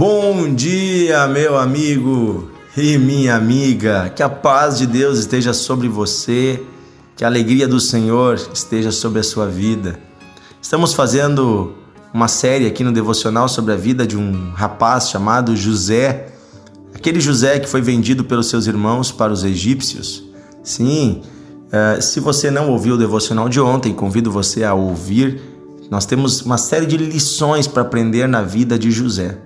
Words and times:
Bom 0.00 0.54
dia, 0.54 1.28
meu 1.28 1.58
amigo 1.58 2.50
e 2.74 2.96
minha 2.96 3.36
amiga. 3.36 4.08
Que 4.08 4.22
a 4.22 4.30
paz 4.30 4.78
de 4.78 4.86
Deus 4.86 5.18
esteja 5.18 5.52
sobre 5.52 5.88
você, 5.88 6.64
que 7.14 7.22
a 7.22 7.26
alegria 7.26 7.68
do 7.68 7.78
Senhor 7.78 8.40
esteja 8.54 8.90
sobre 8.90 9.20
a 9.20 9.22
sua 9.22 9.46
vida. 9.46 10.00
Estamos 10.62 10.94
fazendo 10.94 11.74
uma 12.14 12.28
série 12.28 12.66
aqui 12.66 12.82
no 12.82 12.92
devocional 12.92 13.46
sobre 13.46 13.74
a 13.74 13.76
vida 13.76 14.06
de 14.06 14.16
um 14.16 14.52
rapaz 14.54 15.10
chamado 15.10 15.54
José, 15.54 16.28
aquele 16.94 17.20
José 17.20 17.58
que 17.60 17.68
foi 17.68 17.82
vendido 17.82 18.24
pelos 18.24 18.48
seus 18.48 18.66
irmãos 18.66 19.12
para 19.12 19.30
os 19.30 19.44
egípcios. 19.44 20.24
Sim, 20.64 21.20
uh, 21.66 22.00
se 22.00 22.20
você 22.20 22.50
não 22.50 22.70
ouviu 22.70 22.94
o 22.94 22.98
devocional 22.98 23.50
de 23.50 23.60
ontem, 23.60 23.92
convido 23.92 24.32
você 24.32 24.64
a 24.64 24.72
ouvir. 24.72 25.42
Nós 25.90 26.06
temos 26.06 26.40
uma 26.40 26.56
série 26.56 26.86
de 26.86 26.96
lições 26.96 27.66
para 27.66 27.82
aprender 27.82 28.26
na 28.26 28.40
vida 28.40 28.78
de 28.78 28.90
José. 28.90 29.36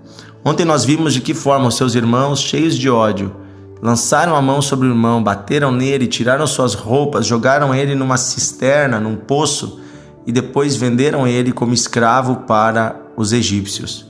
Ontem 0.44 0.66
nós 0.66 0.84
vimos 0.84 1.14
de 1.14 1.22
que 1.22 1.32
forma 1.32 1.68
os 1.68 1.76
seus 1.76 1.94
irmãos, 1.94 2.40
cheios 2.40 2.76
de 2.76 2.90
ódio, 2.90 3.34
lançaram 3.80 4.36
a 4.36 4.42
mão 4.42 4.60
sobre 4.60 4.86
o 4.86 4.90
irmão, 4.90 5.22
bateram 5.22 5.72
nele, 5.72 6.06
tiraram 6.06 6.46
suas 6.46 6.74
roupas, 6.74 7.26
jogaram 7.26 7.74
ele 7.74 7.94
numa 7.94 8.18
cisterna, 8.18 9.00
num 9.00 9.16
poço 9.16 9.80
e 10.26 10.32
depois 10.32 10.76
venderam 10.76 11.26
ele 11.26 11.50
como 11.50 11.72
escravo 11.72 12.36
para 12.46 13.00
os 13.16 13.32
egípcios. 13.32 14.06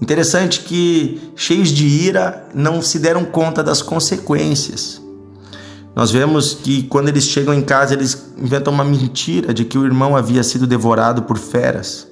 Interessante 0.00 0.60
que, 0.60 1.20
cheios 1.34 1.70
de 1.70 1.86
ira, 1.86 2.46
não 2.54 2.82
se 2.82 2.98
deram 2.98 3.24
conta 3.24 3.62
das 3.62 3.80
consequências. 3.80 5.00
Nós 5.94 6.10
vemos 6.10 6.52
que 6.52 6.82
quando 6.82 7.08
eles 7.08 7.24
chegam 7.24 7.54
em 7.54 7.62
casa, 7.62 7.94
eles 7.94 8.30
inventam 8.36 8.74
uma 8.74 8.84
mentira 8.84 9.54
de 9.54 9.64
que 9.64 9.78
o 9.78 9.86
irmão 9.86 10.14
havia 10.14 10.42
sido 10.42 10.66
devorado 10.66 11.22
por 11.22 11.38
feras. 11.38 12.06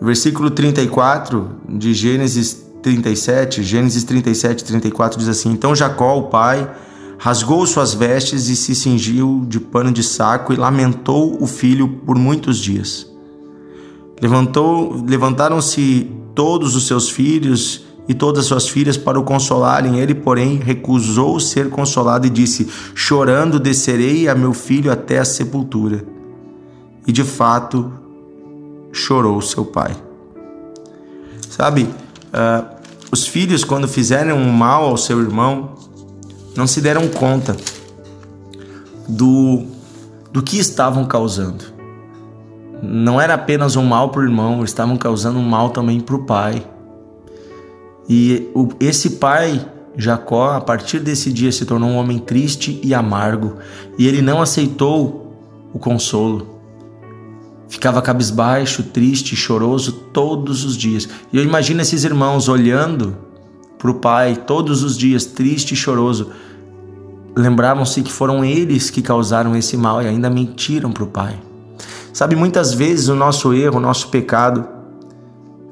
Versículo 0.00 0.50
34 0.50 1.50
de 1.68 1.92
Gênesis 1.92 2.64
37, 2.82 3.62
Gênesis 3.62 4.02
37, 4.04 4.64
34 4.64 5.18
diz 5.18 5.28
assim: 5.28 5.50
Então 5.50 5.74
Jacó, 5.74 6.16
o 6.16 6.22
pai, 6.24 6.70
rasgou 7.18 7.66
suas 7.66 7.92
vestes 7.92 8.48
e 8.48 8.56
se 8.56 8.74
cingiu 8.74 9.44
de 9.46 9.60
pano 9.60 9.92
de 9.92 10.02
saco 10.02 10.54
e 10.54 10.56
lamentou 10.56 11.36
o 11.38 11.46
filho 11.46 11.86
por 12.06 12.16
muitos 12.16 12.58
dias. 12.58 13.06
Levantou, 14.22 15.04
levantaram-se 15.06 16.10
todos 16.34 16.74
os 16.74 16.86
seus 16.86 17.10
filhos 17.10 17.84
e 18.08 18.14
todas 18.14 18.40
as 18.40 18.46
suas 18.46 18.68
filhas 18.68 18.96
para 18.96 19.20
o 19.20 19.22
consolarem. 19.22 19.98
Ele, 19.98 20.14
porém, 20.14 20.56
recusou 20.56 21.38
ser 21.38 21.68
consolado 21.68 22.26
e 22.26 22.30
disse: 22.30 22.66
Chorando 22.94 23.60
descerei 23.60 24.28
a 24.28 24.34
meu 24.34 24.54
filho 24.54 24.90
até 24.90 25.18
a 25.18 25.26
sepultura. 25.26 26.06
E 27.06 27.12
de 27.12 27.22
fato 27.22 27.92
chorou 28.92 29.40
seu 29.40 29.64
pai. 29.64 29.96
Sabe, 31.48 31.82
uh, 31.84 32.80
os 33.12 33.26
filhos, 33.26 33.64
quando 33.64 33.88
fizeram 33.88 34.36
um 34.36 34.52
mal 34.52 34.84
ao 34.84 34.96
seu 34.96 35.20
irmão, 35.20 35.74
não 36.56 36.66
se 36.66 36.80
deram 36.80 37.08
conta 37.08 37.56
do, 39.08 39.64
do 40.32 40.42
que 40.42 40.58
estavam 40.58 41.04
causando. 41.04 41.64
Não 42.82 43.20
era 43.20 43.34
apenas 43.34 43.76
um 43.76 43.84
mal 43.84 44.10
para 44.10 44.20
o 44.20 44.24
irmão, 44.24 44.64
estavam 44.64 44.96
causando 44.96 45.38
um 45.38 45.42
mal 45.42 45.70
também 45.70 46.00
para 46.00 46.14
o 46.14 46.24
pai. 46.24 46.64
E 48.08 48.48
o, 48.54 48.68
esse 48.80 49.10
pai, 49.10 49.64
Jacó, 49.96 50.52
a 50.52 50.60
partir 50.60 51.00
desse 51.00 51.32
dia 51.32 51.52
se 51.52 51.66
tornou 51.66 51.90
um 51.90 51.96
homem 51.96 52.18
triste 52.18 52.80
e 52.82 52.94
amargo, 52.94 53.56
e 53.98 54.06
ele 54.06 54.22
não 54.22 54.40
aceitou 54.40 55.36
o 55.72 55.78
consolo. 55.78 56.59
Ficava 57.70 58.02
cabisbaixo, 58.02 58.82
triste, 58.82 59.36
choroso 59.36 59.92
todos 60.12 60.64
os 60.64 60.76
dias. 60.76 61.08
E 61.32 61.38
eu 61.38 61.44
imagino 61.44 61.80
esses 61.80 62.02
irmãos 62.02 62.48
olhando 62.48 63.16
para 63.78 63.92
o 63.92 63.94
pai 63.94 64.34
todos 64.34 64.82
os 64.82 64.98
dias, 64.98 65.24
triste 65.24 65.72
e 65.74 65.76
choroso. 65.76 66.32
Lembravam-se 67.36 68.02
que 68.02 68.10
foram 68.10 68.44
eles 68.44 68.90
que 68.90 69.00
causaram 69.00 69.54
esse 69.54 69.76
mal 69.76 70.02
e 70.02 70.08
ainda 70.08 70.28
mentiram 70.28 70.90
para 70.90 71.04
o 71.04 71.06
pai. 71.06 71.40
Sabe, 72.12 72.34
muitas 72.34 72.74
vezes 72.74 73.06
o 73.06 73.14
nosso 73.14 73.54
erro, 73.54 73.76
o 73.76 73.80
nosso 73.80 74.08
pecado, 74.08 74.66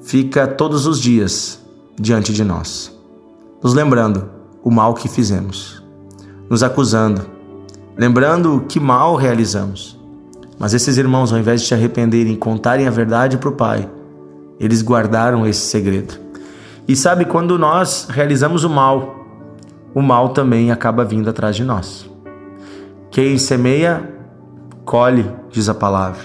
fica 0.01 0.47
todos 0.47 0.87
os 0.87 1.01
dias 1.01 1.61
diante 2.01 2.33
de 2.33 2.45
nós, 2.45 2.97
nos 3.61 3.75
lembrando 3.75 4.31
o 4.63 4.71
mal 4.71 4.95
que 4.95 5.09
fizemos, 5.09 5.83
nos 6.49 6.63
acusando, 6.63 7.23
lembrando 7.97 8.65
que 8.69 8.79
mal 8.79 9.17
realizamos 9.17 9.98
mas 10.59 10.75
esses 10.75 10.97
irmãos, 10.97 11.33
ao 11.33 11.39
invés 11.39 11.63
de 11.63 11.69
se 11.69 11.75
arrependerem 11.75 12.33
e 12.33 12.37
contarem 12.37 12.87
a 12.87 12.91
verdade 12.91 13.39
para 13.39 13.49
o 13.49 13.53
pai, 13.53 13.89
eles 14.59 14.83
guardaram 14.83 15.47
esse 15.47 15.61
segredo. 15.61 16.19
E 16.87 16.97
sabe, 16.97 17.25
quando 17.25 17.59
nós 17.59 18.09
realizamos 18.11 18.65
o 18.65 18.71
mal, 18.71 19.15
o 19.95 20.03
mal 20.03 20.31
também 20.31 20.71
acaba 20.71 21.05
vindo 21.05 21.31
atrás 21.31 21.55
de 21.55 21.63
nós. 21.63 22.11
Quem 23.11 23.39
semeia, 23.39 24.09
colhe, 24.85 25.31
diz 25.51 25.69
a 25.69 25.75
palavra. 25.75 26.23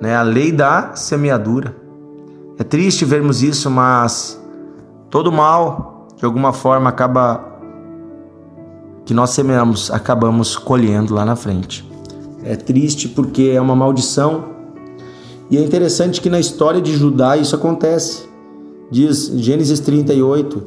Né? 0.00 0.14
A 0.14 0.22
lei 0.22 0.52
da 0.52 0.94
semeadura. 0.94 1.74
É 2.58 2.64
triste 2.64 3.04
vermos 3.04 3.42
isso, 3.42 3.70
mas 3.70 4.42
todo 5.08 5.30
mal, 5.30 6.08
de 6.16 6.24
alguma 6.24 6.52
forma, 6.52 6.90
acaba 6.90 7.44
que 9.04 9.14
nós 9.14 9.30
semeamos, 9.30 9.90
acabamos 9.90 10.56
colhendo 10.56 11.14
lá 11.14 11.24
na 11.24 11.36
frente. 11.36 11.85
É 12.48 12.54
triste 12.54 13.08
porque 13.08 13.50
é 13.54 13.60
uma 13.60 13.74
maldição. 13.74 14.44
E 15.50 15.56
é 15.56 15.60
interessante 15.60 16.20
que 16.20 16.30
na 16.30 16.38
história 16.38 16.80
de 16.80 16.94
Judá 16.96 17.36
isso 17.36 17.56
acontece. 17.56 18.24
Diz 18.88 19.32
Gênesis 19.36 19.80
38, 19.80 20.62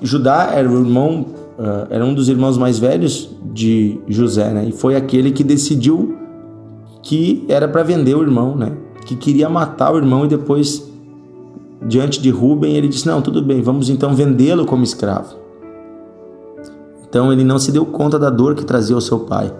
Judá 0.00 0.52
era 0.54 0.70
o 0.70 0.78
irmão, 0.78 1.26
uh, 1.58 1.86
era 1.90 2.04
um 2.04 2.14
dos 2.14 2.28
irmãos 2.28 2.56
mais 2.56 2.78
velhos 2.78 3.28
de 3.52 3.98
José, 4.06 4.52
né? 4.52 4.66
E 4.68 4.72
foi 4.72 4.94
aquele 4.94 5.32
que 5.32 5.42
decidiu 5.42 6.16
que 7.02 7.44
era 7.48 7.66
para 7.66 7.82
vender 7.82 8.14
o 8.14 8.22
irmão, 8.22 8.54
né? 8.54 8.76
Que 9.04 9.16
queria 9.16 9.48
matar 9.48 9.92
o 9.92 9.96
irmão 9.96 10.24
e 10.24 10.28
depois 10.28 10.88
diante 11.82 12.22
de 12.22 12.30
Ruben 12.30 12.76
ele 12.76 12.86
disse: 12.86 13.06
"Não, 13.06 13.20
tudo 13.20 13.42
bem, 13.42 13.60
vamos 13.60 13.90
então 13.90 14.14
vendê-lo 14.14 14.64
como 14.64 14.84
escravo". 14.84 15.34
Então 17.08 17.32
ele 17.32 17.42
não 17.42 17.58
se 17.58 17.72
deu 17.72 17.84
conta 17.84 18.16
da 18.16 18.30
dor 18.30 18.54
que 18.54 18.64
trazia 18.64 18.94
ao 18.94 19.00
seu 19.00 19.20
pai 19.20 19.52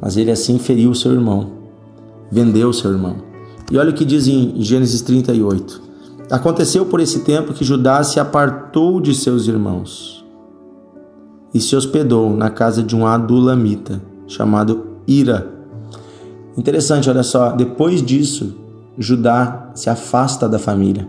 mas 0.00 0.16
ele 0.16 0.30
assim 0.30 0.58
feriu 0.58 0.94
seu 0.94 1.12
irmão, 1.12 1.50
vendeu 2.30 2.72
seu 2.72 2.92
irmão. 2.92 3.16
E 3.70 3.76
olha 3.76 3.90
o 3.90 3.94
que 3.94 4.04
diz 4.04 4.26
em 4.26 4.60
Gênesis 4.62 5.02
38. 5.02 5.82
Aconteceu 6.30 6.86
por 6.86 7.00
esse 7.00 7.20
tempo 7.20 7.52
que 7.52 7.64
Judá 7.64 8.02
se 8.02 8.20
apartou 8.20 9.00
de 9.00 9.14
seus 9.14 9.46
irmãos 9.46 10.24
e 11.52 11.60
se 11.60 11.74
hospedou 11.74 12.36
na 12.36 12.50
casa 12.50 12.82
de 12.82 12.94
um 12.94 13.06
adulamita 13.06 14.02
chamado 14.26 14.86
Ira. 15.06 15.50
Interessante, 16.56 17.08
olha 17.08 17.22
só, 17.22 17.52
depois 17.52 18.02
disso, 18.02 18.56
Judá 18.98 19.70
se 19.74 19.88
afasta 19.88 20.48
da 20.48 20.58
família, 20.58 21.08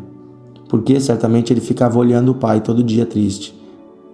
porque 0.69 0.99
certamente 0.99 1.51
ele 1.51 1.59
ficava 1.59 1.97
olhando 1.97 2.31
o 2.31 2.35
pai 2.35 2.61
todo 2.61 2.83
dia 2.83 3.05
triste, 3.05 3.59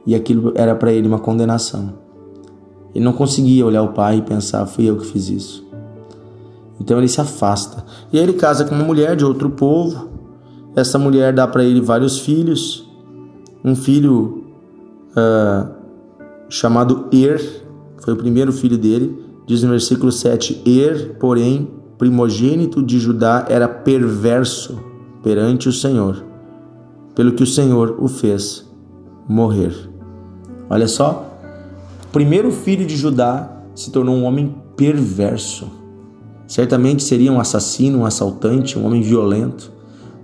e 0.08 0.16
aquilo 0.16 0.54
era 0.56 0.74
para 0.74 0.92
ele 0.92 1.08
uma 1.08 1.20
condenação. 1.20 2.05
Ele 2.96 3.04
não 3.04 3.12
conseguia 3.12 3.66
olhar 3.66 3.84
o 3.84 3.90
pai 3.90 4.20
e 4.20 4.22
pensar, 4.22 4.66
fui 4.66 4.90
eu 4.90 4.96
que 4.96 5.06
fiz 5.06 5.28
isso. 5.28 5.68
Então 6.80 6.98
ele 6.98 7.10
se 7.10 7.20
afasta. 7.20 7.84
E 8.12 8.18
aí 8.18 8.24
ele 8.24 8.34
casa 8.34 8.64
com 8.64 8.74
uma 8.74 8.86
mulher 8.86 9.18
de 9.18 9.26
outro 9.26 9.50
povo. 9.50 10.10
Essa 10.76 10.98
mulher 10.98 11.34
dá 11.34 11.46
para 11.46 11.64
ele 11.64 11.82
vários 11.82 12.20
filhos. 12.20 12.90
Um 13.64 13.76
filho 13.76 14.46
uh, 15.12 15.70
chamado 16.50 17.08
Er, 17.12 17.42
foi 18.02 18.14
o 18.14 18.18
primeiro 18.18 18.54
filho 18.54 18.78
dele. 18.78 19.24
Diz 19.46 19.62
no 19.62 19.70
versículo 19.70 20.12
7: 20.12 20.62
Er, 20.66 21.18
porém, 21.20 21.70
primogênito 21.98 22.82
de 22.82 22.98
Judá, 22.98 23.46
era 23.50 23.68
perverso 23.68 24.80
perante 25.22 25.68
o 25.68 25.74
Senhor, 25.74 26.24
pelo 27.14 27.34
que 27.34 27.44
o 27.44 27.48
Senhor 27.48 27.98
o 28.00 28.08
fez 28.08 28.66
morrer. 29.28 29.74
Olha 30.70 30.88
só, 30.88 31.35
primeiro 32.16 32.50
filho 32.50 32.86
de 32.86 32.96
Judá 32.96 33.52
se 33.76 33.92
tornou 33.92 34.16
um 34.16 34.24
homem 34.24 34.56
perverso. 34.78 35.70
Certamente 36.48 37.04
seria 37.04 37.30
um 37.30 37.42
assassino, 37.42 38.00
um 38.00 38.06
assaltante, 38.06 38.80
um 38.80 38.86
homem 38.86 39.02
violento. 39.02 39.70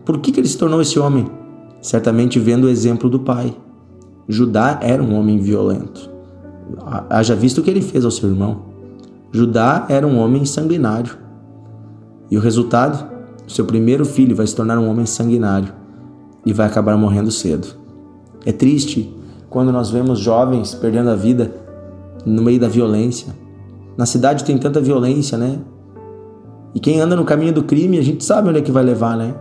Por 0.06 0.20
que, 0.20 0.32
que 0.32 0.40
ele 0.40 0.48
se 0.48 0.58
tornou 0.58 0.82
esse 0.82 0.98
homem? 0.98 1.30
Certamente 1.82 2.40
vendo 2.40 2.64
o 2.64 2.70
exemplo 2.70 3.10
do 3.10 3.20
pai. 3.20 3.54
Judá 4.26 4.80
era 4.82 5.04
um 5.04 5.14
homem 5.20 5.38
violento. 5.40 6.10
Haja 7.10 7.36
visto 7.36 7.58
o 7.58 7.62
que 7.62 7.70
ele 7.70 7.82
fez 7.82 8.06
ao 8.06 8.12
seu 8.12 8.30
irmão. 8.30 8.62
Judá 9.30 9.86
era 9.90 10.08
um 10.08 10.18
homem 10.18 10.46
sanguinário. 10.46 11.18
E 12.30 12.38
o 12.38 12.40
resultado? 12.40 13.12
seu 13.46 13.66
primeiro 13.66 14.06
filho 14.06 14.34
vai 14.34 14.48
se 14.48 14.56
tornar 14.56 14.80
um 14.80 14.90
homem 14.90 15.06
sanguinário 15.06 15.74
e 16.46 16.54
vai 16.54 16.68
acabar 16.68 16.96
morrendo 16.96 17.32
cedo. 17.32 17.68
É 18.46 18.54
triste 18.54 19.14
quando 19.50 19.74
nós 19.74 19.90
vemos 19.90 20.20
jovens 20.20 20.74
perdendo 20.74 21.10
a 21.10 21.16
vida 21.16 21.61
no 22.26 22.42
meio 22.42 22.60
da 22.60 22.68
violência. 22.68 23.34
Na 23.98 24.06
cidade 24.06 24.44
tem 24.44 24.58
tanta 24.58 24.80
violência, 24.80 25.38
né? 25.38 25.60
E 26.74 26.80
quem 26.80 27.00
anda 27.00 27.16
no 27.16 27.26
caminho 27.26 27.54
do 27.54 27.64
crime, 27.64 27.98
a 27.98 28.04
gente 28.04 28.24
sabe 28.24 28.50
onde 28.50 28.60
é 28.60 28.62
que 28.62 28.72
vai 28.72 28.84
levar, 28.84 29.18
né? 29.18 29.36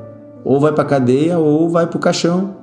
ou 0.44 0.58
vai 0.60 0.72
para 0.72 0.84
cadeia 0.84 1.38
ou 1.38 1.68
vai 1.68 1.86
para 1.86 1.96
o 1.96 2.00
caixão. 2.00 2.56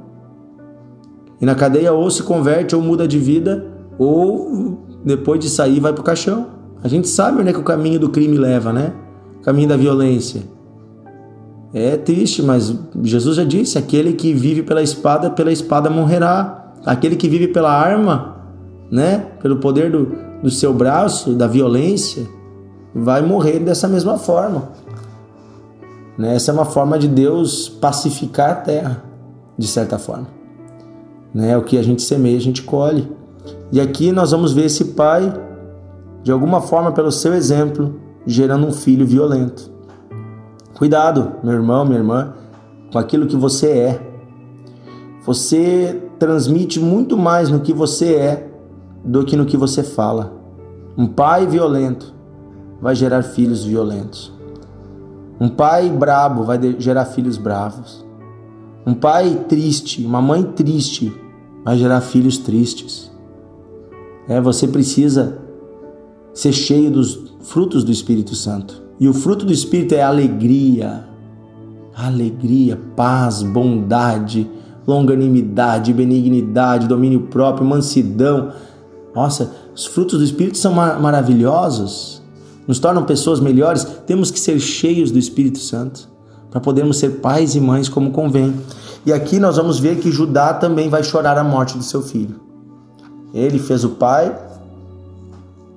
E 1.39 1.45
na 1.45 1.55
cadeia 1.55 1.93
ou 1.93 2.09
se 2.09 2.23
converte 2.23 2.75
ou 2.75 2.81
muda 2.81 3.07
de 3.07 3.19
vida, 3.19 3.65
ou 3.97 4.77
depois 5.05 5.39
de 5.39 5.49
sair 5.49 5.79
vai 5.79 5.93
para 5.93 6.01
o 6.01 6.03
caixão. 6.03 6.47
A 6.83 6.87
gente 6.87 7.07
sabe 7.07 7.39
onde 7.39 7.49
é 7.49 7.53
que 7.53 7.59
o 7.59 7.63
caminho 7.63 7.99
do 7.99 8.09
crime 8.09 8.37
leva, 8.37 8.73
né? 8.73 8.93
O 9.39 9.41
caminho 9.41 9.69
da 9.69 9.77
violência. 9.77 10.41
É 11.73 11.95
triste, 11.97 12.41
mas 12.41 12.75
Jesus 13.03 13.35
já 13.35 13.43
disse: 13.43 13.77
aquele 13.77 14.13
que 14.13 14.33
vive 14.33 14.63
pela 14.63 14.81
espada, 14.81 15.29
pela 15.29 15.51
espada 15.51 15.89
morrerá. 15.89 16.73
Aquele 16.85 17.15
que 17.15 17.27
vive 17.27 17.49
pela 17.49 17.71
arma, 17.71 18.36
né? 18.91 19.25
Pelo 19.41 19.57
poder 19.57 19.91
do, 19.91 20.11
do 20.41 20.49
seu 20.49 20.73
braço, 20.73 21.33
da 21.33 21.47
violência, 21.47 22.27
vai 22.93 23.21
morrer 23.21 23.59
dessa 23.59 23.87
mesma 23.87 24.17
forma. 24.17 24.69
Né? 26.17 26.35
Essa 26.35 26.51
é 26.51 26.53
uma 26.53 26.65
forma 26.65 26.97
de 26.97 27.07
Deus 27.07 27.69
pacificar 27.69 28.51
a 28.51 28.55
terra, 28.55 29.03
de 29.57 29.67
certa 29.67 29.99
forma. 29.99 30.27
Né? 31.33 31.55
O 31.57 31.63
que 31.63 31.77
a 31.77 31.83
gente 31.83 32.01
semeia, 32.01 32.37
a 32.37 32.41
gente 32.41 32.63
colhe. 32.63 33.11
E 33.71 33.79
aqui 33.79 34.11
nós 34.11 34.31
vamos 34.31 34.53
ver 34.53 34.65
esse 34.65 34.85
pai, 34.85 35.31
de 36.23 36.31
alguma 36.31 36.61
forma, 36.61 36.91
pelo 36.91 37.11
seu 37.11 37.33
exemplo, 37.33 37.99
gerando 38.25 38.65
um 38.65 38.71
filho 38.71 39.05
violento. 39.05 39.71
Cuidado, 40.73 41.33
meu 41.43 41.53
irmão, 41.53 41.85
minha 41.85 41.99
irmã, 41.99 42.33
com 42.91 42.97
aquilo 42.97 43.27
que 43.27 43.35
você 43.35 43.69
é. 43.69 44.01
Você 45.25 46.01
transmite 46.17 46.79
muito 46.79 47.17
mais 47.17 47.49
no 47.49 47.59
que 47.59 47.73
você 47.73 48.13
é 48.15 48.47
do 49.03 49.25
que 49.25 49.35
no 49.35 49.45
que 49.45 49.57
você 49.57 49.83
fala. 49.83 50.33
Um 50.97 51.07
pai 51.07 51.45
violento 51.45 52.13
vai 52.81 52.95
gerar 52.95 53.23
filhos 53.23 53.63
violentos. 53.63 54.31
Um 55.39 55.49
pai 55.49 55.89
brabo 55.89 56.43
vai 56.43 56.59
gerar 56.79 57.05
filhos 57.05 57.37
bravos. 57.37 58.05
Um 58.85 58.93
pai 58.93 59.45
triste, 59.47 60.05
uma 60.05 60.21
mãe 60.21 60.43
triste 60.43 61.13
vai 61.63 61.77
gerar 61.77 62.01
filhos 62.01 62.37
tristes. 62.37 63.11
É, 64.27 64.41
você 64.41 64.67
precisa 64.67 65.37
ser 66.33 66.51
cheio 66.51 66.89
dos 66.89 67.33
frutos 67.41 67.83
do 67.83 67.91
Espírito 67.91 68.35
Santo. 68.35 68.81
E 68.99 69.07
o 69.07 69.13
fruto 69.13 69.45
do 69.45 69.53
Espírito 69.53 69.93
é 69.93 70.01
alegria, 70.01 71.05
alegria, 71.95 72.79
paz, 72.95 73.43
bondade, 73.43 74.49
longanimidade, 74.87 75.93
benignidade, 75.93 76.87
domínio 76.87 77.21
próprio, 77.23 77.67
mansidão. 77.67 78.51
Nossa, 79.17 79.51
os 79.73 79.87
frutos 79.87 80.19
do 80.19 80.23
Espírito 80.23 80.59
são 80.59 80.73
mar 80.73 81.01
maravilhosos, 81.01 82.21
nos 82.67 82.77
tornam 82.77 83.03
pessoas 83.03 83.39
melhores. 83.39 83.83
Temos 84.05 84.29
que 84.29 84.39
ser 84.39 84.59
cheios 84.59 85.09
do 85.09 85.17
Espírito 85.17 85.57
Santo 85.57 86.07
para 86.51 86.61
podermos 86.61 86.99
ser 86.99 87.19
pais 87.19 87.55
e 87.55 87.59
mães 87.59 87.89
como 87.89 88.11
convém. 88.11 88.53
E 89.07 89.11
aqui 89.11 89.39
nós 89.39 89.57
vamos 89.57 89.79
ver 89.79 89.97
que 89.97 90.11
Judá 90.11 90.53
também 90.53 90.87
vai 90.87 91.03
chorar 91.03 91.35
a 91.35 91.43
morte 91.43 91.79
do 91.79 91.83
seu 91.83 92.03
filho. 92.03 92.39
Ele 93.33 93.57
fez 93.57 93.83
o 93.83 93.89
pai 93.89 94.37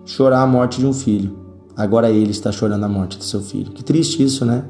chorar 0.05 0.43
a 0.43 0.47
morte 0.47 0.79
de 0.79 0.87
um 0.87 0.93
filho. 0.93 1.35
Agora 1.75 2.11
ele 2.11 2.33
está 2.33 2.53
chorando 2.53 2.85
a 2.85 2.89
morte 2.89 3.17
do 3.17 3.25
seu 3.25 3.41
filho. 3.41 3.73
Que 3.73 3.83
triste 3.83 4.23
isso, 4.23 4.45
né? 4.45 4.65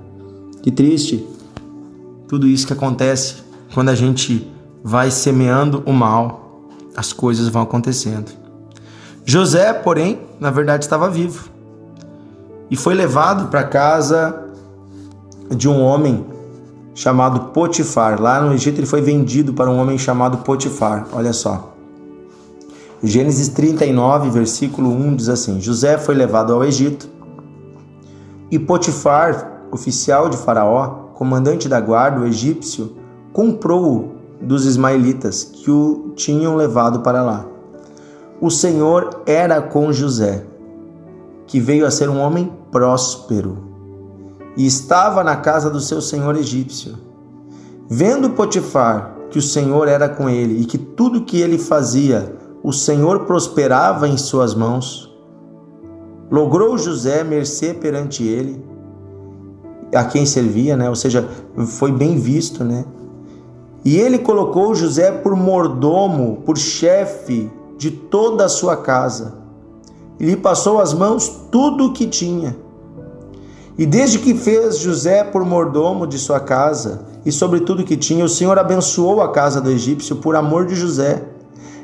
Que 0.63 0.71
triste. 0.71 1.27
Tudo 2.29 2.47
isso 2.47 2.69
que 2.69 2.73
acontece 2.73 3.35
quando 3.75 3.89
a 3.89 3.97
gente 3.97 4.49
vai 4.85 5.11
semeando 5.11 5.83
o 5.85 5.93
mal, 5.93 6.69
as 6.97 7.13
coisas 7.13 7.49
vão 7.49 7.63
acontecendo. 7.63 8.39
José, 9.25 9.73
porém, 9.73 10.21
na 10.39 10.51
verdade 10.51 10.85
estava 10.85 11.09
vivo 11.09 11.51
e 12.71 12.77
foi 12.77 12.95
levado 12.95 13.49
para 13.49 13.65
casa 13.65 14.45
de 15.51 15.69
um 15.69 15.83
homem 15.83 16.25
chamado 16.95 17.53
Potifar. 17.53 18.21
Lá 18.21 18.41
no 18.41 18.55
Egito 18.55 18.79
ele 18.79 18.87
foi 18.87 19.03
vendido 19.03 19.53
para 19.53 19.69
um 19.69 19.79
homem 19.79 19.99
chamado 19.99 20.39
Potifar. 20.39 21.09
Olha 21.13 21.33
só. 21.33 21.75
Gênesis 23.03 23.49
39, 23.49 24.31
versículo 24.31 24.91
1 24.91 25.17
diz 25.17 25.29
assim: 25.29 25.61
José 25.61 25.99
foi 25.99 26.15
levado 26.15 26.53
ao 26.53 26.63
Egito 26.63 27.09
e 28.51 28.59
Potifar, 28.59 29.63
oficial 29.73 30.29
de 30.29 30.37
Faraó, 30.37 31.11
comandante 31.15 31.69
da 31.69 31.81
guarda, 31.81 32.21
o 32.21 32.27
egípcio, 32.27 32.97
comprou-o 33.33 34.13
dos 34.41 34.65
ismaelitas 34.65 35.45
que 35.45 35.71
o 35.71 36.13
tinham 36.15 36.57
levado 36.57 37.01
para 37.01 37.23
lá. 37.23 37.47
O 38.41 38.51
Senhor 38.51 39.23
era 39.27 39.61
com 39.61 39.93
José, 39.93 40.47
que 41.47 41.61
veio 41.61 41.85
a 41.85 41.91
ser 41.91 42.09
um 42.09 42.19
homem 42.19 42.51
próspero 42.73 43.69
e 44.57 44.65
estava 44.65 45.23
na 45.23 45.37
casa 45.37 45.69
do 45.69 45.79
seu 45.79 46.01
senhor 46.01 46.35
egípcio. 46.37 46.97
Vendo 47.87 48.31
Potifar 48.31 49.15
que 49.31 49.39
o 49.39 49.43
Senhor 49.43 49.89
era 49.89 50.09
com 50.09 50.27
ele 50.27 50.63
e 50.63 50.65
que 50.65 50.79
tudo 50.79 51.25
que 51.25 51.39
ele 51.39 51.59
fazia, 51.59 52.35
o 52.63 52.73
Senhor 52.73 53.27
prosperava 53.27 54.09
em 54.09 54.17
suas 54.17 54.55
mãos, 54.55 55.15
logrou 56.31 56.79
José 56.79 57.23
mercê 57.23 57.75
perante 57.75 58.25
ele, 58.25 58.65
a 59.95 60.05
quem 60.05 60.25
servia, 60.25 60.79
né? 60.79 60.89
Ou 60.89 60.97
seja, 60.97 61.29
foi 61.67 61.93
bem 61.93 62.19
visto, 62.19 62.65
né? 62.65 62.87
E 63.85 63.99
ele 63.99 64.19
colocou 64.19 64.75
José 64.75 65.13
por 65.13 65.37
mordomo, 65.37 66.43
por 66.47 66.57
chefe 66.57 67.51
de 67.81 67.91
toda 67.91 68.45
a 68.45 68.49
sua 68.49 68.77
casa. 68.77 69.33
E 70.19 70.27
lhe 70.27 70.37
passou 70.37 70.79
às 70.79 70.93
mãos 70.93 71.47
tudo 71.51 71.87
o 71.87 71.93
que 71.95 72.07
tinha. 72.07 72.55
E 73.79 73.87
desde 73.87 74.19
que 74.19 74.35
fez 74.35 74.77
José 74.77 75.25
por 75.25 75.47
mordomo 75.47 76.07
de 76.07 76.19
sua 76.19 76.39
casa 76.39 77.07
e 77.25 77.33
sobre 77.33 77.61
tudo 77.61 77.83
que 77.83 77.97
tinha, 77.97 78.23
o 78.23 78.29
Senhor 78.29 78.59
abençoou 78.59 79.23
a 79.23 79.33
casa 79.33 79.63
do 79.63 79.71
egípcio 79.71 80.17
por 80.17 80.37
amor 80.37 80.67
de 80.67 80.75
José. 80.75 81.25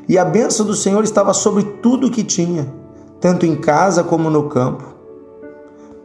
E 0.07 0.19
a 0.19 0.23
bênção 0.23 0.67
do 0.67 0.75
Senhor 0.75 1.03
estava 1.03 1.33
sobre 1.33 1.63
tudo 1.63 2.05
o 2.05 2.11
que 2.11 2.23
tinha, 2.23 2.71
tanto 3.19 3.47
em 3.47 3.55
casa 3.55 4.03
como 4.03 4.29
no 4.29 4.43
campo. 4.43 4.83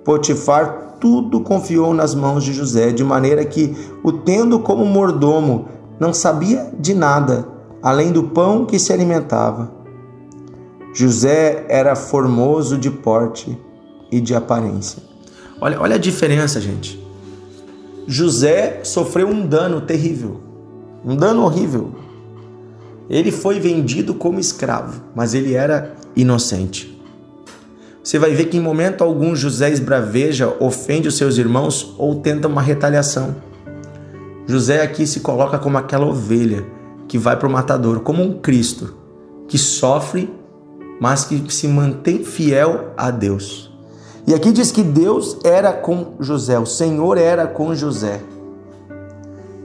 Potifar 0.02 0.96
tudo 0.98 1.40
confiou 1.40 1.92
nas 1.92 2.14
mãos 2.14 2.42
de 2.42 2.54
José, 2.54 2.92
de 2.92 3.04
maneira 3.04 3.44
que, 3.44 3.76
o 4.02 4.10
tendo 4.10 4.58
como 4.58 4.86
mordomo, 4.86 5.66
não 6.00 6.14
sabia 6.14 6.72
de 6.80 6.94
nada, 6.94 7.46
além 7.82 8.10
do 8.10 8.22
pão 8.22 8.64
que 8.64 8.78
se 8.78 8.90
alimentava. 8.90 9.81
José 10.94 11.64
era 11.68 11.96
formoso 11.96 12.76
de 12.76 12.90
porte 12.90 13.58
e 14.10 14.20
de 14.20 14.34
aparência. 14.34 15.02
Olha, 15.60 15.80
olha 15.80 15.96
a 15.96 15.98
diferença, 15.98 16.60
gente. 16.60 17.02
José 18.06 18.80
sofreu 18.84 19.28
um 19.28 19.46
dano 19.46 19.80
terrível, 19.80 20.40
um 21.04 21.16
dano 21.16 21.42
horrível. 21.42 21.94
Ele 23.08 23.30
foi 23.30 23.58
vendido 23.58 24.14
como 24.14 24.40
escravo, 24.40 25.02
mas 25.14 25.34
ele 25.34 25.54
era 25.54 25.94
inocente. 26.14 26.92
Você 28.02 28.18
vai 28.18 28.34
ver 28.34 28.46
que 28.46 28.56
em 28.56 28.60
momento 28.60 29.04
algum 29.04 29.34
José 29.34 29.70
esbraveja, 29.70 30.54
ofende 30.58 31.06
os 31.06 31.16
seus 31.16 31.38
irmãos 31.38 31.94
ou 31.96 32.16
tenta 32.16 32.48
uma 32.48 32.60
retaliação. 32.60 33.36
José 34.46 34.82
aqui 34.82 35.06
se 35.06 35.20
coloca 35.20 35.58
como 35.58 35.78
aquela 35.78 36.06
ovelha 36.06 36.66
que 37.06 37.16
vai 37.16 37.36
para 37.36 37.48
o 37.48 37.52
matador, 37.52 38.00
como 38.00 38.22
um 38.22 38.40
Cristo 38.40 38.96
que 39.46 39.56
sofre, 39.56 40.28
mas 41.02 41.24
que 41.24 41.52
se 41.52 41.66
mantém 41.66 42.22
fiel 42.22 42.92
a 42.96 43.10
Deus. 43.10 43.68
E 44.24 44.32
aqui 44.32 44.52
diz 44.52 44.70
que 44.70 44.84
Deus 44.84 45.36
era 45.42 45.72
com 45.72 46.14
José, 46.20 46.56
o 46.60 46.64
Senhor 46.64 47.18
era 47.18 47.44
com 47.44 47.74
José. 47.74 48.20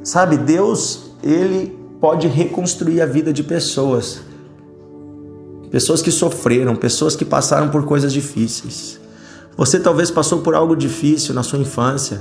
Sabe, 0.04 0.36
Deus, 0.36 1.12
ele 1.22 1.78
pode 2.02 2.28
reconstruir 2.28 3.02
a 3.02 3.06
vida 3.06 3.32
de 3.32 3.44
pessoas. 3.44 4.20
Pessoas 5.70 6.02
que 6.02 6.10
sofreram, 6.10 6.76
pessoas 6.76 7.16
que 7.16 7.24
passaram 7.24 7.70
por 7.70 7.86
coisas 7.86 8.12
difíceis. 8.12 9.00
Você 9.56 9.80
talvez 9.80 10.10
passou 10.10 10.40
por 10.40 10.56
algo 10.56 10.76
difícil 10.76 11.36
na 11.36 11.44
sua 11.44 11.60
infância. 11.60 12.20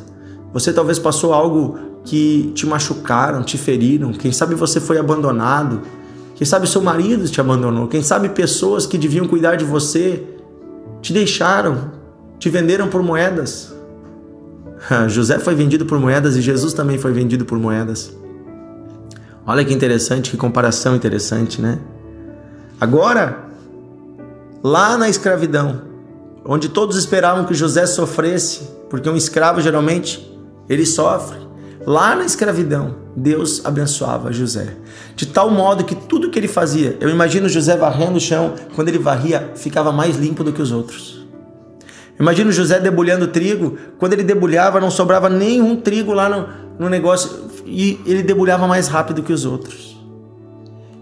Você 0.52 0.74
talvez 0.74 0.98
passou 0.98 1.32
algo 1.32 1.78
que 2.04 2.52
te 2.54 2.66
machucaram, 2.66 3.42
te 3.42 3.56
feriram. 3.56 4.12
Quem 4.12 4.30
sabe 4.30 4.54
você 4.54 4.78
foi 4.78 4.98
abandonado. 4.98 5.80
Quem 6.36 6.46
sabe 6.46 6.68
seu 6.68 6.82
marido 6.82 7.26
te 7.28 7.40
abandonou. 7.40 7.88
Quem 7.88 8.02
sabe 8.02 8.28
pessoas 8.28 8.86
que 8.86 8.98
deviam 8.98 9.26
cuidar 9.26 9.56
de 9.56 9.64
você 9.64 10.22
te 11.00 11.12
deixaram, 11.12 11.90
te 12.38 12.50
venderam 12.50 12.88
por 12.88 13.02
moedas. 13.02 13.74
José 15.08 15.38
foi 15.38 15.54
vendido 15.54 15.86
por 15.86 15.98
moedas 15.98 16.36
e 16.36 16.42
Jesus 16.42 16.74
também 16.74 16.98
foi 16.98 17.12
vendido 17.12 17.46
por 17.46 17.58
moedas. 17.58 18.14
Olha 19.46 19.64
que 19.64 19.72
interessante, 19.72 20.30
que 20.30 20.36
comparação 20.36 20.94
interessante, 20.94 21.62
né? 21.62 21.78
Agora, 22.78 23.46
lá 24.62 24.98
na 24.98 25.08
escravidão, 25.08 25.82
onde 26.44 26.68
todos 26.68 26.96
esperavam 26.96 27.44
que 27.44 27.54
José 27.54 27.86
sofresse, 27.86 28.68
porque 28.90 29.08
um 29.08 29.16
escravo 29.16 29.62
geralmente 29.62 30.36
ele 30.68 30.84
sofre. 30.84 31.45
Lá 31.86 32.16
na 32.16 32.24
escravidão, 32.24 32.96
Deus 33.14 33.64
abençoava 33.64 34.32
José, 34.32 34.74
de 35.14 35.24
tal 35.24 35.48
modo 35.50 35.84
que 35.84 35.94
tudo 35.94 36.30
que 36.30 36.38
ele 36.38 36.48
fazia, 36.48 36.96
eu 37.00 37.08
imagino 37.08 37.48
José 37.48 37.76
varrendo 37.76 38.16
o 38.16 38.20
chão, 38.20 38.54
quando 38.74 38.88
ele 38.88 38.98
varria, 38.98 39.52
ficava 39.54 39.92
mais 39.92 40.16
limpo 40.16 40.42
do 40.42 40.52
que 40.52 40.60
os 40.60 40.72
outros. 40.72 41.24
Imagina 42.18 42.50
José 42.50 42.80
debulhando 42.80 43.28
trigo. 43.28 43.76
Quando 43.98 44.14
ele 44.14 44.24
debulhava, 44.24 44.80
não 44.80 44.90
sobrava 44.90 45.28
nenhum 45.28 45.76
trigo 45.76 46.12
lá 46.12 46.28
no, 46.28 46.48
no 46.78 46.88
negócio 46.88 47.30
e 47.64 48.00
ele 48.06 48.22
debulhava 48.22 48.66
mais 48.66 48.88
rápido 48.88 49.22
que 49.22 49.32
os 49.32 49.44
outros. 49.44 50.00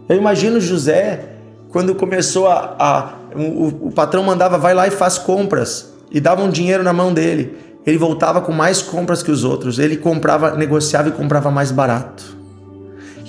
Eu 0.08 0.16
imagino 0.16 0.60
José 0.60 1.36
quando 1.70 1.94
começou 1.94 2.48
a, 2.48 2.76
a 2.78 3.12
o, 3.34 3.88
o 3.88 3.92
patrão 3.92 4.22
mandava 4.22 4.58
vai 4.58 4.74
lá 4.74 4.86
e 4.86 4.90
faz 4.90 5.18
compras 5.18 5.92
e 6.10 6.20
dava 6.20 6.42
um 6.42 6.50
dinheiro 6.50 6.82
na 6.82 6.92
mão 6.92 7.12
dele. 7.12 7.56
Ele 7.86 7.98
voltava 7.98 8.40
com 8.40 8.52
mais 8.52 8.80
compras 8.80 9.22
que 9.22 9.30
os 9.30 9.44
outros. 9.44 9.78
Ele 9.78 9.96
comprava, 9.96 10.56
negociava 10.56 11.08
e 11.08 11.12
comprava 11.12 11.50
mais 11.50 11.70
barato. 11.70 12.36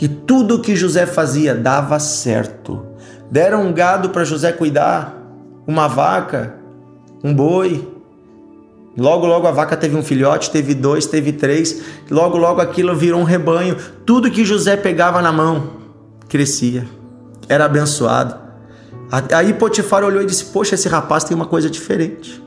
E 0.01 0.07
tudo 0.07 0.59
que 0.59 0.75
José 0.75 1.05
fazia 1.05 1.53
dava 1.53 1.99
certo. 1.99 2.85
Deram 3.29 3.65
um 3.65 3.73
gado 3.73 4.09
para 4.09 4.23
José 4.23 4.51
cuidar, 4.51 5.15
uma 5.65 5.87
vaca, 5.87 6.55
um 7.23 7.33
boi. 7.33 7.87
Logo, 8.97 9.25
logo 9.25 9.47
a 9.47 9.51
vaca 9.51 9.75
teve 9.75 9.95
um 9.95 10.03
filhote, 10.03 10.51
teve 10.51 10.73
dois, 10.73 11.05
teve 11.05 11.33
três. 11.33 11.81
Logo, 12.09 12.37
logo 12.37 12.61
aquilo 12.61 12.95
virou 12.95 13.19
um 13.19 13.25
rebanho. 13.25 13.75
Tudo 14.05 14.31
que 14.31 14.45
José 14.45 14.77
pegava 14.77 15.21
na 15.21 15.31
mão 15.31 15.85
crescia, 16.29 16.87
era 17.47 17.65
abençoado. 17.65 18.35
Aí 19.33 19.53
Potifar 19.53 20.03
olhou 20.03 20.21
e 20.21 20.25
disse: 20.25 20.45
Poxa, 20.45 20.75
esse 20.75 20.87
rapaz 20.87 21.23
tem 21.23 21.35
uma 21.35 21.45
coisa 21.45 21.69
diferente. 21.69 22.44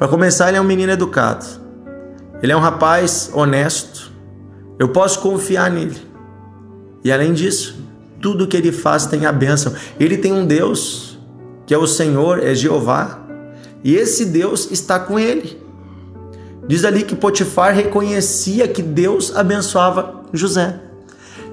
Para 0.00 0.08
começar, 0.08 0.48
ele 0.48 0.56
é 0.56 0.60
um 0.62 0.64
menino 0.64 0.90
educado. 0.90 1.44
Ele 2.42 2.50
é 2.50 2.56
um 2.56 2.60
rapaz 2.60 3.30
honesto. 3.34 4.10
Eu 4.78 4.88
posso 4.88 5.20
confiar 5.20 5.70
nele. 5.70 6.00
E 7.04 7.12
além 7.12 7.34
disso, 7.34 7.84
tudo 8.18 8.46
que 8.46 8.56
ele 8.56 8.72
faz 8.72 9.04
tem 9.04 9.26
a 9.26 9.32
bênção. 9.32 9.74
Ele 9.98 10.16
tem 10.16 10.32
um 10.32 10.46
Deus, 10.46 11.18
que 11.66 11.74
é 11.74 11.76
o 11.76 11.86
Senhor, 11.86 12.42
é 12.42 12.54
Jeová, 12.54 13.20
e 13.84 13.94
esse 13.94 14.24
Deus 14.24 14.70
está 14.70 14.98
com 14.98 15.18
ele. 15.18 15.60
Diz 16.66 16.86
ali 16.86 17.02
que 17.02 17.14
Potifar 17.14 17.74
reconhecia 17.74 18.66
que 18.66 18.80
Deus 18.80 19.36
abençoava 19.36 20.22
José. 20.32 20.80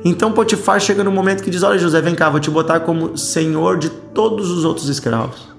Então 0.05 0.31
Potifar 0.31 0.79
chega 0.79 1.03
no 1.03 1.11
momento 1.11 1.43
que 1.43 1.49
diz: 1.49 1.63
Olha, 1.63 1.77
José, 1.77 1.99
vem 1.99 2.15
cá, 2.15 2.29
vou 2.29 2.39
te 2.39 2.49
botar 2.49 2.79
como 2.79 3.17
senhor 3.17 3.77
de 3.77 3.89
todos 3.89 4.49
os 4.49 4.63
outros 4.63 4.87
escravos. 4.87 5.49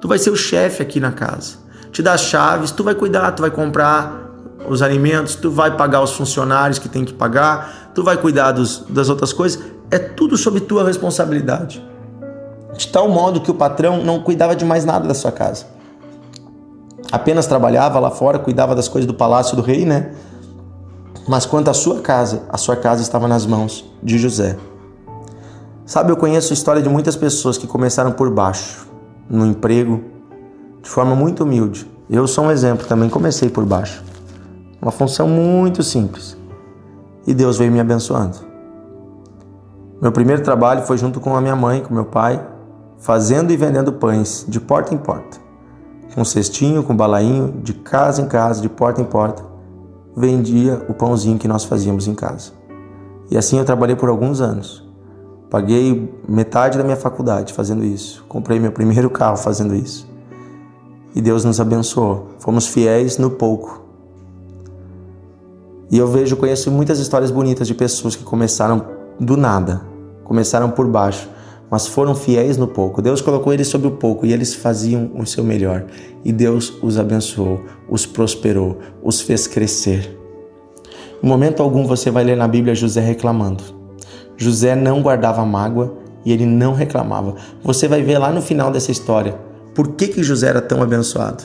Tu 0.00 0.08
vai 0.08 0.18
ser 0.18 0.30
o 0.30 0.36
chefe 0.36 0.82
aqui 0.82 0.98
na 0.98 1.12
casa. 1.12 1.65
Te 1.96 2.02
dá 2.02 2.12
as 2.12 2.20
chaves, 2.20 2.70
tu 2.70 2.84
vai 2.84 2.94
cuidar, 2.94 3.32
tu 3.32 3.40
vai 3.40 3.50
comprar 3.50 4.28
os 4.68 4.82
alimentos, 4.82 5.34
tu 5.34 5.50
vai 5.50 5.74
pagar 5.74 6.02
os 6.02 6.12
funcionários 6.12 6.78
que 6.78 6.90
tem 6.90 7.06
que 7.06 7.14
pagar, 7.14 7.90
tu 7.94 8.04
vai 8.04 8.18
cuidar 8.18 8.52
dos, 8.52 8.84
das 8.86 9.08
outras 9.08 9.32
coisas. 9.32 9.62
É 9.90 9.98
tudo 9.98 10.36
sob 10.36 10.60
tua 10.60 10.84
responsabilidade. 10.84 11.82
De 12.76 12.86
tal 12.88 13.08
modo 13.08 13.40
que 13.40 13.50
o 13.50 13.54
patrão 13.54 14.04
não 14.04 14.20
cuidava 14.20 14.54
de 14.54 14.62
mais 14.62 14.84
nada 14.84 15.08
da 15.08 15.14
sua 15.14 15.32
casa 15.32 15.74
apenas 17.10 17.46
trabalhava 17.46 17.98
lá 17.98 18.10
fora, 18.10 18.38
cuidava 18.38 18.74
das 18.74 18.88
coisas 18.88 19.06
do 19.06 19.14
palácio 19.14 19.56
do 19.56 19.62
rei, 19.62 19.84
né? 19.84 20.12
Mas 21.28 21.46
quanto 21.46 21.68
à 21.68 21.74
sua 21.74 22.00
casa, 22.00 22.42
a 22.48 22.56
sua 22.56 22.76
casa 22.76 23.02
estava 23.02 23.26
nas 23.26 23.46
mãos 23.46 23.84
de 24.02 24.18
José. 24.18 24.56
Sabe, 25.84 26.10
eu 26.10 26.16
conheço 26.16 26.52
a 26.52 26.54
história 26.54 26.82
de 26.82 26.88
muitas 26.88 27.16
pessoas 27.16 27.56
que 27.56 27.66
começaram 27.66 28.12
por 28.12 28.30
baixo, 28.30 28.86
no 29.28 29.46
emprego, 29.46 30.02
de 30.86 30.90
forma 30.90 31.16
muito 31.16 31.42
humilde. 31.42 31.90
Eu 32.08 32.28
sou 32.28 32.44
um 32.44 32.50
exemplo, 32.50 32.86
também 32.86 33.10
comecei 33.10 33.48
por 33.48 33.64
baixo. 33.64 34.04
Uma 34.80 34.92
função 34.92 35.26
muito 35.26 35.82
simples. 35.82 36.36
E 37.26 37.34
Deus 37.34 37.58
veio 37.58 37.72
me 37.72 37.80
abençoando. 37.80 38.36
Meu 40.00 40.12
primeiro 40.12 40.42
trabalho 40.42 40.82
foi 40.82 40.96
junto 40.96 41.18
com 41.18 41.34
a 41.34 41.40
minha 41.40 41.56
mãe, 41.56 41.82
com 41.82 41.92
meu 41.92 42.04
pai, 42.04 42.40
fazendo 42.98 43.52
e 43.52 43.56
vendendo 43.56 43.92
pães 43.92 44.44
de 44.46 44.60
porta 44.60 44.94
em 44.94 44.98
porta 44.98 45.46
com 46.16 46.24
cestinho, 46.24 46.82
com 46.82 46.96
balainho, 46.96 47.52
de 47.62 47.74
casa 47.74 48.22
em 48.22 48.26
casa, 48.26 48.62
de 48.62 48.70
porta 48.70 49.02
em 49.02 49.04
porta, 49.04 49.44
vendia 50.16 50.82
o 50.88 50.94
pãozinho 50.94 51.38
que 51.38 51.46
nós 51.46 51.64
fazíamos 51.64 52.08
em 52.08 52.14
casa. 52.14 52.52
E 53.30 53.36
assim 53.36 53.58
eu 53.58 53.66
trabalhei 53.66 53.94
por 53.94 54.08
alguns 54.08 54.40
anos. 54.40 54.82
Paguei 55.50 56.10
metade 56.26 56.78
da 56.78 56.84
minha 56.84 56.96
faculdade 56.96 57.52
fazendo 57.52 57.84
isso. 57.84 58.24
Comprei 58.26 58.58
meu 58.58 58.72
primeiro 58.72 59.10
carro 59.12 59.36
fazendo 59.36 59.74
isso. 59.74 60.08
E 61.16 61.20
Deus 61.22 61.46
nos 61.46 61.58
abençoou. 61.58 62.26
Fomos 62.38 62.66
fiéis 62.66 63.16
no 63.16 63.30
pouco. 63.30 63.82
E 65.90 65.96
eu 65.96 66.06
vejo, 66.06 66.36
conheço 66.36 66.70
muitas 66.70 66.98
histórias 66.98 67.30
bonitas 67.30 67.66
de 67.66 67.72
pessoas 67.72 68.14
que 68.14 68.22
começaram 68.22 68.84
do 69.18 69.34
nada, 69.34 69.80
começaram 70.24 70.70
por 70.70 70.86
baixo, 70.86 71.26
mas 71.70 71.86
foram 71.86 72.14
fiéis 72.14 72.58
no 72.58 72.68
pouco. 72.68 73.00
Deus 73.00 73.22
colocou 73.22 73.54
eles 73.54 73.68
sobre 73.68 73.88
o 73.88 73.92
pouco 73.92 74.26
e 74.26 74.32
eles 74.32 74.54
faziam 74.54 75.10
o 75.18 75.24
seu 75.24 75.42
melhor. 75.42 75.86
E 76.22 76.32
Deus 76.32 76.74
os 76.82 76.98
abençoou, 76.98 77.62
os 77.88 78.04
prosperou, 78.04 78.76
os 79.02 79.22
fez 79.22 79.46
crescer. 79.46 80.20
Em 81.22 81.26
momento 81.26 81.62
algum 81.62 81.86
você 81.86 82.10
vai 82.10 82.24
ler 82.24 82.36
na 82.36 82.46
Bíblia 82.46 82.74
José 82.74 83.00
reclamando. 83.00 83.64
José 84.36 84.76
não 84.76 85.00
guardava 85.00 85.42
mágoa 85.46 85.96
e 86.26 86.32
ele 86.32 86.44
não 86.44 86.74
reclamava. 86.74 87.36
Você 87.64 87.88
vai 87.88 88.02
ver 88.02 88.18
lá 88.18 88.30
no 88.30 88.42
final 88.42 88.70
dessa 88.70 88.90
história 88.90 89.46
por 89.76 89.92
que, 89.92 90.08
que 90.08 90.22
José 90.24 90.48
era 90.48 90.60
tão 90.60 90.82
abençoado. 90.82 91.44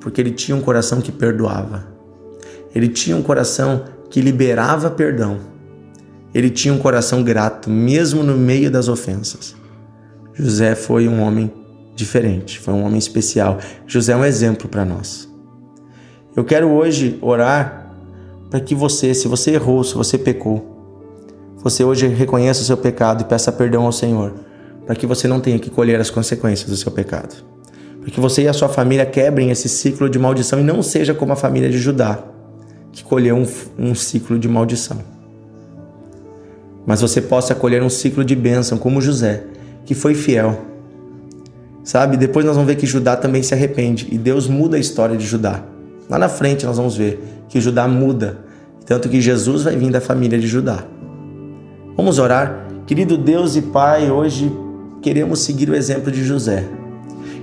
Porque 0.00 0.20
ele 0.20 0.32
tinha 0.32 0.56
um 0.56 0.60
coração 0.60 1.00
que 1.00 1.12
perdoava. 1.12 1.86
Ele 2.74 2.88
tinha 2.88 3.16
um 3.16 3.22
coração 3.22 3.84
que 4.08 4.20
liberava 4.20 4.90
perdão 4.90 5.50
ele 6.32 6.50
tinha 6.50 6.72
um 6.72 6.78
coração 6.78 7.22
grato, 7.22 7.68
mesmo 7.68 8.22
no 8.22 8.36
meio 8.36 8.70
das 8.70 8.88
ofensas. 8.88 9.54
José 10.32 10.74
foi 10.74 11.08
um 11.08 11.20
homem 11.20 11.52
diferente, 11.94 12.58
foi 12.60 12.72
um 12.72 12.84
homem 12.84 12.98
especial. 12.98 13.58
José 13.86 14.12
é 14.12 14.16
um 14.16 14.24
exemplo 14.24 14.68
para 14.68 14.84
nós. 14.84 15.28
Eu 16.36 16.44
quero 16.44 16.68
hoje 16.70 17.18
orar 17.20 17.92
para 18.48 18.60
que 18.60 18.74
você, 18.74 19.12
se 19.12 19.26
você 19.26 19.52
errou, 19.52 19.82
se 19.82 19.94
você 19.94 20.16
pecou, 20.16 20.78
você 21.56 21.84
hoje 21.84 22.06
reconheça 22.06 22.62
o 22.62 22.64
seu 22.64 22.76
pecado 22.76 23.22
e 23.22 23.24
peça 23.24 23.50
perdão 23.50 23.84
ao 23.84 23.92
Senhor, 23.92 24.32
para 24.86 24.94
que 24.94 25.06
você 25.06 25.28
não 25.28 25.40
tenha 25.40 25.58
que 25.58 25.70
colher 25.70 26.00
as 26.00 26.10
consequências 26.10 26.68
do 26.68 26.76
seu 26.76 26.90
pecado. 26.90 27.34
Para 28.00 28.10
que 28.10 28.20
você 28.20 28.42
e 28.42 28.48
a 28.48 28.52
sua 28.52 28.68
família 28.68 29.06
quebrem 29.06 29.50
esse 29.50 29.68
ciclo 29.68 30.08
de 30.08 30.18
maldição 30.18 30.60
e 30.60 30.64
não 30.64 30.82
seja 30.82 31.14
como 31.14 31.32
a 31.32 31.36
família 31.36 31.68
de 31.68 31.78
Judá, 31.78 32.18
que 32.92 33.04
colheu 33.04 33.36
um, 33.36 33.46
um 33.78 33.94
ciclo 33.94 34.38
de 34.38 34.48
maldição 34.48 34.98
mas 36.86 37.00
você 37.00 37.20
possa 37.20 37.54
colher 37.54 37.82
um 37.82 37.88
ciclo 37.88 38.24
de 38.24 38.34
bênção, 38.34 38.78
como 38.78 39.00
José, 39.00 39.44
que 39.84 39.94
foi 39.94 40.14
fiel. 40.14 40.58
Sabe? 41.84 42.16
Depois 42.16 42.44
nós 42.44 42.56
vamos 42.56 42.68
ver 42.68 42.76
que 42.76 42.86
Judá 42.86 43.16
também 43.16 43.42
se 43.42 43.54
arrepende 43.54 44.08
e 44.10 44.18
Deus 44.18 44.48
muda 44.48 44.76
a 44.76 44.80
história 44.80 45.16
de 45.16 45.26
Judá. 45.26 45.62
Lá 46.08 46.18
na 46.18 46.28
frente 46.28 46.66
nós 46.66 46.76
vamos 46.76 46.96
ver 46.96 47.22
que 47.48 47.60
Judá 47.60 47.86
muda, 47.86 48.38
tanto 48.86 49.08
que 49.08 49.20
Jesus 49.20 49.64
vai 49.64 49.76
vir 49.76 49.90
da 49.90 50.00
família 50.00 50.38
de 50.38 50.46
Judá. 50.46 50.84
Vamos 51.96 52.18
orar? 52.18 52.66
Querido 52.86 53.16
Deus 53.16 53.56
e 53.56 53.62
Pai, 53.62 54.10
hoje 54.10 54.50
queremos 55.02 55.40
seguir 55.40 55.70
o 55.70 55.74
exemplo 55.74 56.10
de 56.10 56.24
José. 56.24 56.64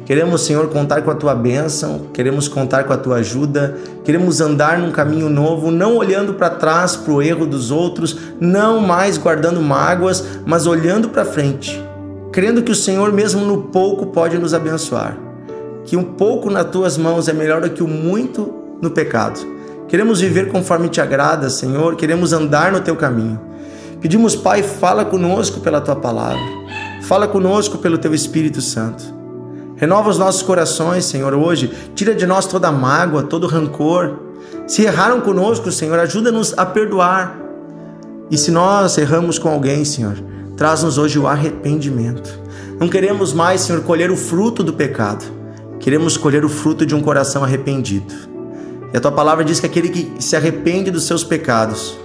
Queremos, 0.06 0.46
Senhor, 0.46 0.70
contar 0.70 1.02
com 1.02 1.12
a 1.12 1.16
tua 1.16 1.36
bênção, 1.36 2.04
queremos 2.14 2.48
contar 2.48 2.86
com 2.86 2.94
a 2.94 2.98
tua 2.98 3.18
ajuda, 3.18 3.76
queremos 4.06 4.40
andar 4.40 4.80
num 4.80 4.90
caminho 4.90 5.30
novo, 5.30 5.70
não 5.70 5.98
olhando 5.98 6.34
para 6.36 6.50
trás 6.50 6.96
para 6.96 7.12
o 7.14 7.22
erro 7.22 7.46
dos 7.46 7.72
outros, 7.72 8.18
não 8.40 8.80
mais 8.80 9.18
guardando 9.18 9.62
mágoas, 9.62 10.24
mas 10.46 10.66
olhando 10.66 11.10
para 11.10 11.26
frente, 11.26 11.84
crendo 12.32 12.64
que 12.64 12.72
o 12.72 12.76
Senhor, 12.76 13.12
mesmo 13.12 13.46
no 13.46 13.64
pouco, 13.64 14.06
pode 14.06 14.38
nos 14.38 14.54
abençoar. 14.54 15.18
Que 15.84 15.98
um 15.98 16.04
pouco 16.04 16.50
nas 16.50 16.70
tuas 16.70 16.98
mãos 16.98 17.28
é 17.28 17.34
melhor 17.34 17.60
do 17.60 17.70
que 17.70 17.84
o 17.84 17.88
muito 17.88 18.54
no 18.82 18.92
pecado. 18.92 19.40
Queremos 19.90 20.22
viver 20.22 20.50
conforme 20.50 20.88
te 20.88 21.02
agrada, 21.02 21.50
Senhor, 21.50 21.98
queremos 21.98 22.32
andar 22.32 22.72
no 22.72 22.80
teu 22.80 22.96
caminho. 22.96 23.42
Pedimos, 24.00 24.36
Pai, 24.36 24.64
fala 24.64 25.04
conosco 25.04 25.60
pela 25.60 25.82
tua 25.82 25.96
palavra, 25.96 26.40
fala 27.08 27.26
conosco 27.26 27.78
pelo 27.78 27.98
teu 27.98 28.14
Espírito 28.14 28.62
Santo. 28.62 29.02
Renova 29.78 30.10
os 30.10 30.18
nossos 30.18 30.42
corações, 30.42 31.06
Senhor, 31.06 31.34
hoje. 31.34 31.72
Tira 31.96 32.14
de 32.14 32.28
nós 32.28 32.46
toda 32.46 32.70
mágoa, 32.70 33.24
todo 33.24 33.48
rancor. 33.48 34.20
Se 34.68 34.82
erraram 34.82 35.22
conosco, 35.22 35.72
Senhor, 35.72 35.98
ajuda-nos 36.00 36.54
a 36.58 36.66
perdoar. 36.66 37.40
E 38.30 38.38
se 38.38 38.52
nós 38.52 38.98
erramos 38.98 39.40
com 39.40 39.48
alguém, 39.48 39.86
Senhor, 39.86 40.22
traz-nos 40.58 40.98
hoje 40.98 41.18
o 41.18 41.28
arrependimento. 41.28 42.38
Não 42.78 42.90
queremos 42.90 43.32
mais, 43.32 43.62
Senhor, 43.62 43.82
colher 43.84 44.12
o 44.12 44.18
fruto 44.18 44.62
do 44.62 44.74
pecado. 44.74 45.24
Queremos 45.80 46.18
colher 46.18 46.44
o 46.44 46.50
fruto 46.50 46.86
de 46.86 46.94
um 46.94 47.02
coração 47.02 47.42
arrependido. 47.42 48.14
E 48.94 48.98
a 48.98 49.00
tua 49.00 49.14
palavra 49.14 49.46
diz 49.46 49.62
que 49.62 49.66
aquele 49.66 49.88
que 49.88 50.12
se 50.22 50.36
arrepende 50.36 50.92
dos 50.92 51.06
seus 51.06 51.24
pecados 51.24 51.98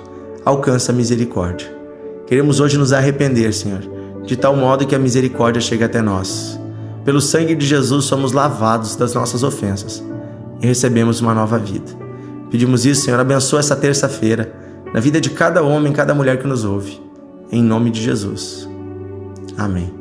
alcança 0.45 0.93
a 0.93 0.95
misericórdia. 0.95 1.75
Queremos 2.25 2.61
hoje 2.61 2.79
nos 2.79 2.93
arrepender, 2.93 3.53
Senhor, 3.53 4.02
de 4.25 4.37
tal 4.37 4.57
modo 4.57 4.87
que 4.87 4.95
a 4.95 4.99
misericórdia 4.99 5.61
chegue 5.61 5.85
até 5.85 6.01
nós. 6.01 6.59
Pelo 7.05 7.21
sangue 7.21 7.55
de 7.55 7.67
Jesus 7.67 8.05
somos 8.05 8.33
lavados 8.33 8.97
das 8.97 9.15
nossas 9.15 9.43
ofensas 9.43 10.03
e 10.61 10.67
recebemos 10.67 11.21
uma 11.21 11.35
nova 11.35 11.59
vida. 11.59 11.91
Pedimos 12.51 12.87
isso, 12.87 13.03
Senhor, 13.03 13.19
abençoa 13.19 13.61
essa 13.61 13.75
terça-feira 13.75 14.53
na 14.93 15.01
vida 15.01 15.21
de 15.21 15.31
cada 15.31 15.63
homem, 15.63 15.93
cada 15.93 16.15
mulher 16.15 16.39
que 16.39 16.47
nos 16.47 16.65
ouve. 16.65 17.01
Em 17.51 17.63
nome 17.63 17.91
de 17.91 18.01
Jesus. 18.01 18.69
Amém. 19.57 19.93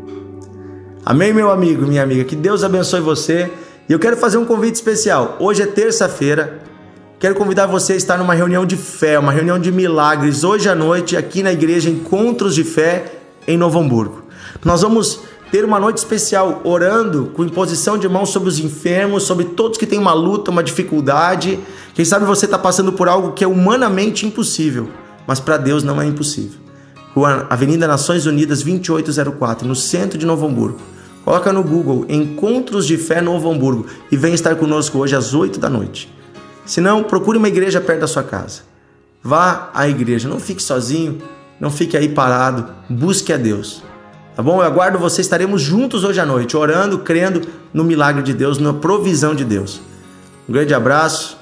Amém, 1.05 1.33
meu 1.33 1.49
amigo, 1.49 1.87
minha 1.87 2.03
amiga. 2.03 2.23
Que 2.23 2.35
Deus 2.35 2.63
abençoe 2.63 3.01
você. 3.01 3.51
E 3.89 3.93
eu 3.93 3.99
quero 3.99 4.17
fazer 4.17 4.37
um 4.37 4.45
convite 4.45 4.75
especial. 4.75 5.37
Hoje 5.39 5.63
é 5.63 5.65
terça-feira, 5.65 6.61
Quero 7.21 7.35
convidar 7.35 7.67
você 7.67 7.93
a 7.93 7.95
estar 7.95 8.17
numa 8.17 8.33
reunião 8.33 8.65
de 8.65 8.75
fé, 8.75 9.19
uma 9.19 9.31
reunião 9.31 9.59
de 9.59 9.71
milagres, 9.71 10.43
hoje 10.43 10.67
à 10.67 10.73
noite, 10.73 11.15
aqui 11.15 11.43
na 11.43 11.53
igreja 11.53 11.87
Encontros 11.87 12.55
de 12.55 12.63
Fé, 12.63 13.20
em 13.47 13.57
Novo 13.57 13.79
Hamburgo. 13.79 14.23
Nós 14.63 14.81
vamos 14.81 15.21
ter 15.51 15.65
uma 15.65 15.79
noite 15.79 15.97
especial 15.97 16.61
orando 16.63 17.31
com 17.33 17.43
imposição 17.43 17.97
de 17.97 18.07
mãos 18.07 18.29
sobre 18.29 18.47
os 18.47 18.59
enfermos, 18.59 19.23
sobre 19.23 19.45
todos 19.45 19.77
que 19.77 19.85
têm 19.85 19.99
uma 19.99 20.13
luta, 20.13 20.49
uma 20.49 20.63
dificuldade. 20.63 21.59
Quem 21.93 22.05
sabe 22.05 22.25
você 22.25 22.45
está 22.45 22.57
passando 22.57 22.93
por 22.93 23.09
algo 23.09 23.33
que 23.33 23.43
é 23.43 23.47
humanamente 23.47 24.25
impossível, 24.25 24.89
mas 25.27 25.39
para 25.39 25.57
Deus 25.57 25.83
não 25.83 26.01
é 26.01 26.05
impossível. 26.05 26.59
Rua 27.13 27.45
Avenida 27.49 27.87
Nações 27.87 28.25
Unidas 28.25 28.63
2804, 28.63 29.67
no 29.67 29.75
centro 29.75 30.17
de 30.17 30.25
Novo 30.25 30.47
Hamburgo. 30.47 30.79
Coloca 31.25 31.51
no 31.51 31.63
Google 31.63 32.05
Encontros 32.07 32.87
de 32.87 32.97
Fé 32.97 33.21
Novo 33.21 33.51
Hamburgo 33.51 33.85
e 34.11 34.17
vem 34.17 34.33
estar 34.33 34.55
conosco 34.55 34.97
hoje 34.97 35.15
às 35.15 35.33
8 35.33 35.59
da 35.59 35.69
noite. 35.69 36.11
Se 36.65 36.79
não, 36.79 37.03
procure 37.03 37.37
uma 37.37 37.49
igreja 37.49 37.81
perto 37.81 37.99
da 37.99 38.07
sua 38.07 38.23
casa. 38.23 38.61
Vá 39.21 39.69
à 39.73 39.87
igreja, 39.87 40.29
não 40.29 40.39
fique 40.39 40.63
sozinho, 40.63 41.21
não 41.61 41.69
fique 41.69 41.95
aí 41.95 42.09
parado, 42.09 42.65
busque 42.89 43.31
a 43.31 43.37
Deus. 43.37 43.83
Tá 44.35 44.41
bom? 44.41 44.57
Eu 44.57 44.65
aguardo 44.65 44.97
você, 44.97 45.21
estaremos 45.21 45.61
juntos 45.61 46.03
hoje 46.03 46.19
à 46.19 46.25
noite, 46.25 46.57
orando, 46.57 46.99
crendo 46.99 47.41
no 47.71 47.83
milagre 47.83 48.23
de 48.23 48.33
Deus, 48.33 48.57
na 48.57 48.73
provisão 48.73 49.35
de 49.35 49.45
Deus. 49.45 49.79
Um 50.49 50.53
grande 50.53 50.73
abraço, 50.73 51.37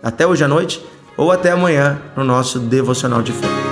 até 0.00 0.24
hoje 0.24 0.44
à 0.44 0.48
noite 0.48 0.80
ou 1.16 1.32
até 1.32 1.50
amanhã 1.50 1.98
no 2.16 2.22
nosso 2.22 2.60
devocional 2.60 3.20
de 3.20 3.32
fé. 3.32 3.63